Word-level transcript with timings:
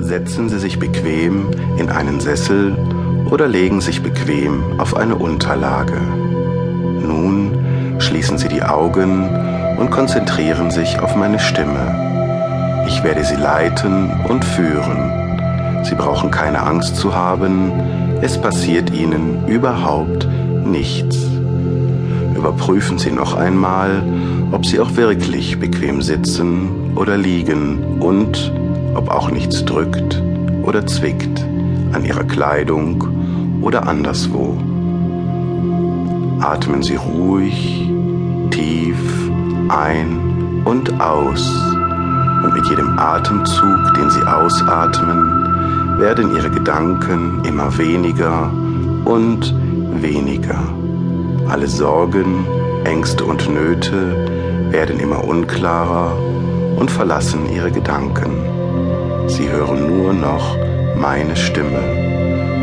Setzen 0.00 0.48
Sie 0.48 0.58
sich 0.58 0.78
bequem 0.78 1.46
in 1.78 1.88
einen 1.88 2.20
Sessel 2.20 2.76
oder 3.30 3.48
legen 3.48 3.80
sich 3.80 4.02
bequem 4.02 4.78
auf 4.78 4.96
eine 4.96 5.16
Unterlage. 5.16 6.00
Nun 7.06 7.58
schließen 7.98 8.38
Sie 8.38 8.48
die 8.48 8.62
Augen 8.62 9.28
und 9.78 9.90
konzentrieren 9.90 10.70
sich 10.70 11.00
auf 11.00 11.16
meine 11.16 11.38
Stimme. 11.38 12.84
Ich 12.86 13.02
werde 13.02 13.24
Sie 13.24 13.36
leiten 13.36 14.10
und 14.28 14.44
führen. 14.44 15.84
Sie 15.84 15.94
brauchen 15.94 16.30
keine 16.30 16.62
Angst 16.62 16.96
zu 16.96 17.14
haben, 17.14 17.72
es 18.22 18.38
passiert 18.38 18.92
Ihnen 18.92 19.46
überhaupt 19.46 20.28
nichts. 20.64 21.18
Überprüfen 22.36 22.98
Sie 22.98 23.10
noch 23.10 23.36
einmal, 23.36 24.02
ob 24.52 24.66
Sie 24.66 24.78
auch 24.80 24.96
wirklich 24.96 25.58
bequem 25.58 26.02
sitzen 26.02 26.92
oder 26.96 27.16
liegen 27.16 28.00
und 28.00 28.52
ob 28.96 29.10
auch 29.10 29.30
nichts 29.30 29.64
drückt 29.64 30.22
oder 30.62 30.86
zwickt 30.86 31.44
an 31.92 32.04
Ihrer 32.04 32.24
Kleidung 32.24 33.60
oder 33.62 33.86
anderswo. 33.86 34.56
Atmen 36.40 36.82
Sie 36.82 36.96
ruhig, 36.96 37.90
tief 38.50 38.96
ein 39.68 40.62
und 40.64 41.00
aus. 41.00 41.50
Und 42.44 42.54
mit 42.54 42.68
jedem 42.68 42.98
Atemzug, 42.98 43.94
den 43.96 44.10
Sie 44.10 44.22
ausatmen, 44.22 45.98
werden 45.98 46.34
Ihre 46.36 46.50
Gedanken 46.50 47.42
immer 47.44 47.76
weniger 47.78 48.50
und 49.04 49.54
weniger. 50.02 50.62
Alle 51.48 51.66
Sorgen, 51.66 52.46
Ängste 52.84 53.24
und 53.24 53.48
Nöte 53.52 54.70
werden 54.70 55.00
immer 55.00 55.24
unklarer 55.24 56.16
und 56.76 56.90
verlassen 56.90 57.50
Ihre 57.52 57.70
Gedanken. 57.70 58.55
Sie 59.28 59.50
hören 59.50 59.86
nur 59.86 60.12
noch 60.12 60.56
meine 60.96 61.34
Stimme 61.34 61.80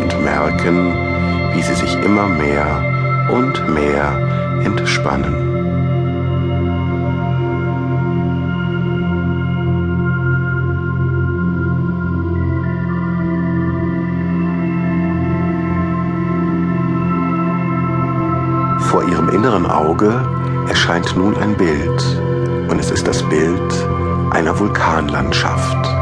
und 0.00 0.24
merken, 0.24 0.94
wie 1.52 1.62
Sie 1.62 1.74
sich 1.74 1.94
immer 2.04 2.28
mehr 2.28 2.66
und 3.30 3.68
mehr 3.68 4.62
entspannen. 4.64 5.34
Vor 18.90 19.02
Ihrem 19.08 19.28
inneren 19.30 19.66
Auge 19.66 20.20
erscheint 20.68 21.16
nun 21.16 21.36
ein 21.36 21.56
Bild 21.56 22.20
und 22.68 22.78
es 22.78 22.90
ist 22.90 23.06
das 23.06 23.22
Bild 23.24 23.88
einer 24.30 24.58
Vulkanlandschaft 24.58 25.93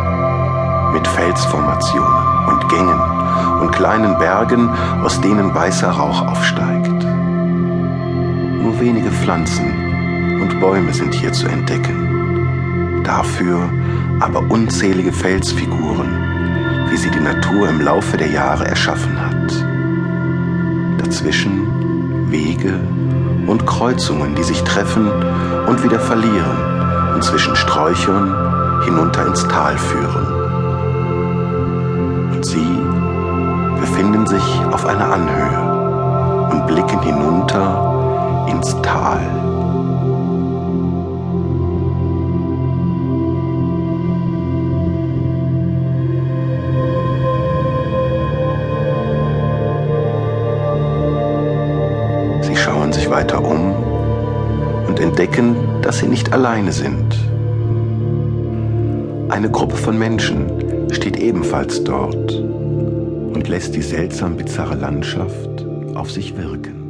mit 0.92 1.06
Felsformationen 1.06 2.46
und 2.48 2.68
Gängen 2.68 3.00
und 3.60 3.72
kleinen 3.72 4.18
Bergen, 4.18 4.68
aus 5.02 5.20
denen 5.20 5.54
weißer 5.54 5.90
Rauch 5.90 6.26
aufsteigt. 6.26 7.04
Nur 8.62 8.78
wenige 8.80 9.10
Pflanzen 9.10 10.40
und 10.40 10.60
Bäume 10.60 10.92
sind 10.92 11.14
hier 11.14 11.32
zu 11.32 11.46
entdecken. 11.46 13.02
Dafür 13.04 13.68
aber 14.20 14.40
unzählige 14.50 15.12
Felsfiguren, 15.12 16.88
wie 16.90 16.96
sie 16.96 17.10
die 17.10 17.20
Natur 17.20 17.68
im 17.68 17.80
Laufe 17.80 18.16
der 18.16 18.30
Jahre 18.30 18.66
erschaffen 18.66 19.20
hat. 19.20 19.52
Dazwischen 20.98 22.30
Wege 22.30 22.78
und 23.46 23.66
Kreuzungen, 23.66 24.34
die 24.34 24.44
sich 24.44 24.62
treffen 24.62 25.10
und 25.66 25.82
wieder 25.82 26.00
verlieren 26.00 27.14
und 27.14 27.24
zwischen 27.24 27.56
Sträuchern 27.56 28.82
hinunter 28.84 29.26
ins 29.26 29.46
Tal 29.48 29.76
führen. 29.76 30.41
Und 32.42 32.48
sie 32.48 33.78
befinden 33.78 34.26
sich 34.26 34.42
auf 34.72 34.84
einer 34.84 35.12
Anhöhe 35.12 36.50
und 36.50 36.66
blicken 36.66 37.00
hinunter 37.00 38.44
ins 38.50 38.74
Tal. 38.82 39.20
Sie 52.40 52.56
schauen 52.56 52.92
sich 52.92 53.08
weiter 53.08 53.44
um 53.44 53.72
und 54.88 54.98
entdecken, 54.98 55.54
dass 55.80 55.98
sie 55.98 56.08
nicht 56.08 56.32
alleine 56.32 56.72
sind. 56.72 57.31
Eine 59.32 59.50
Gruppe 59.50 59.78
von 59.78 59.98
Menschen 59.98 60.92
steht 60.92 61.16
ebenfalls 61.16 61.82
dort 61.82 62.34
und 62.34 63.48
lässt 63.48 63.74
die 63.74 63.80
seltsam 63.80 64.36
bizarre 64.36 64.74
Landschaft 64.74 65.64
auf 65.94 66.10
sich 66.10 66.36
wirken. 66.36 66.81